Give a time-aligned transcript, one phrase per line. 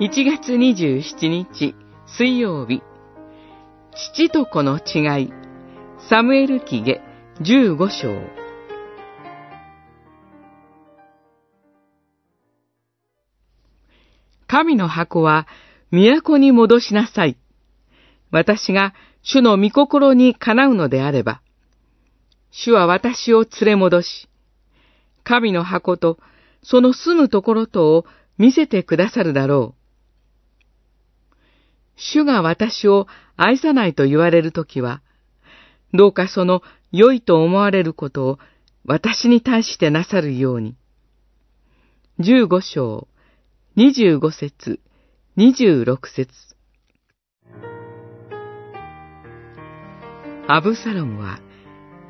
[0.00, 1.74] 1月27日
[2.06, 2.84] 水曜日
[4.12, 5.32] 父と子の違い
[6.08, 7.02] サムエル記下
[7.40, 8.38] 15章
[14.46, 15.48] 神の箱は
[15.90, 17.36] 都に戻しなさい。
[18.30, 21.42] 私が主の御心にかなうのであれば、
[22.52, 24.28] 主は私を連れ戻し、
[25.24, 26.18] 神の箱と
[26.62, 28.06] その住むところとを
[28.38, 29.77] 見せてくださるだろう。
[31.98, 35.02] 主が私を愛さないと言われるときは、
[35.92, 36.62] どうかその
[36.92, 38.38] 良いと思われることを
[38.84, 40.76] 私に対してなさるように。
[42.20, 43.08] 十五章、
[43.76, 44.80] 二十五節、
[45.36, 46.32] 二十六節。
[50.46, 51.40] アブサロムは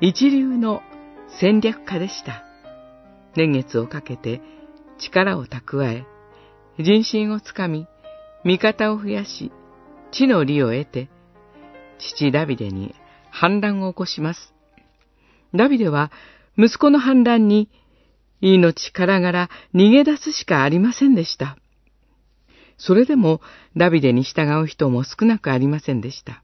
[0.01, 0.83] 一流の
[1.41, 2.45] 戦略家でした。
[3.37, 4.41] 年月をかけて
[4.99, 6.05] 力を蓄え、
[6.79, 7.87] 人心をつかみ、
[8.45, 9.51] 味方を増やし、
[10.11, 11.09] 地の利を得て、
[11.99, 12.95] 父ダビデに
[13.31, 14.53] 反乱を起こします。
[15.55, 16.11] ダビデは
[16.57, 17.71] 息子の反乱に
[18.41, 21.57] 命からがら逃げ出すしかありませんでした。
[22.77, 23.41] それでも
[23.77, 26.43] ダビデに従う人も少なくありませんでした。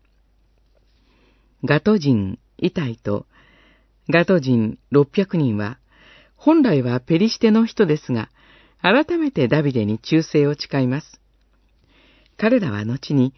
[1.64, 3.26] ガト人イタイと
[4.10, 5.78] ガト人600人は
[6.44, 8.28] 本来はペリシテの人ですが、
[8.82, 11.18] 改めてダビデに忠誠を誓います。
[12.36, 13.32] 彼らは後に、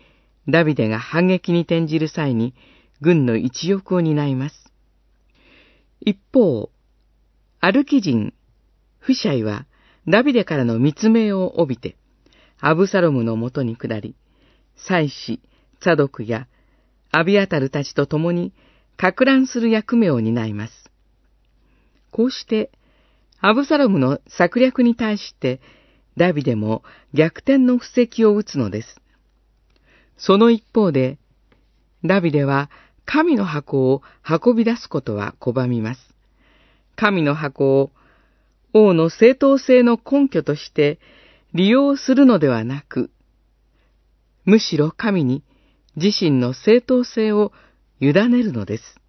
[0.49, 2.55] ダビデが反撃に転じる際に、
[3.01, 4.73] 軍の一翼を担います。
[6.01, 6.71] 一方、
[7.61, 8.33] アルキ人、
[8.99, 9.67] フシャイは、
[10.09, 11.97] ダビデからの密命を帯びて、
[12.61, 14.15] アブサロムのもとに下り、
[14.77, 15.41] 祭司、
[15.81, 16.47] ザドクや
[17.11, 18.53] アビアタルたちと共に、
[18.97, 20.91] 格乱する役目を担います。
[22.11, 22.71] こうして、
[23.41, 25.61] アブサロムの策略に対して、
[26.17, 29.01] ダビデも逆転の布石を打つのです。
[30.17, 31.19] その一方で、
[32.05, 32.71] ダビデは
[33.05, 36.01] 神の箱を運び出すことは拒みます。
[36.97, 37.91] 神の箱を
[38.73, 40.99] 王の正当性の根拠として
[41.55, 43.11] 利用するのではなく、
[44.45, 45.43] むしろ神に
[45.97, 47.53] 自身の正当性を
[48.01, 49.01] 委ねるのです。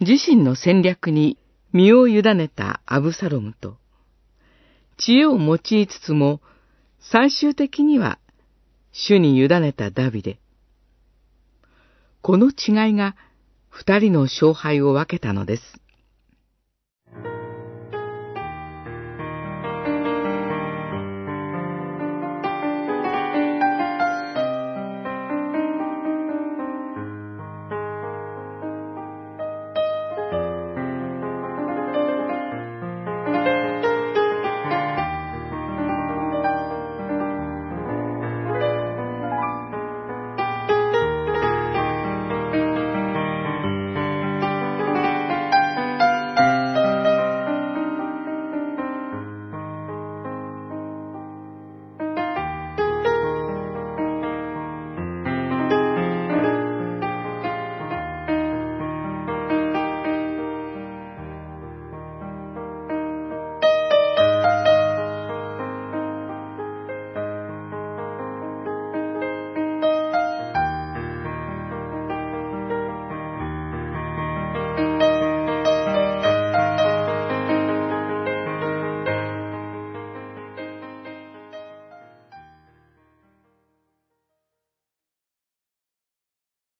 [0.00, 1.38] 自身の戦略に
[1.72, 3.76] 身を委ねたアブサロムと、
[4.96, 6.40] 知恵を用いつつも、
[7.00, 8.18] 最終的には
[9.00, 10.40] 主に委ねたダビデ。
[12.20, 13.14] この違いが
[13.68, 15.62] 二人の勝敗を分けたのです。